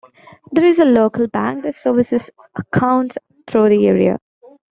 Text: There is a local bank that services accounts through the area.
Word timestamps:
There 0.51 0.65
is 0.65 0.79
a 0.79 0.85
local 0.85 1.27
bank 1.27 1.61
that 1.61 1.75
services 1.75 2.31
accounts 2.55 3.19
through 3.47 3.69
the 3.69 3.85
area. 3.87 4.17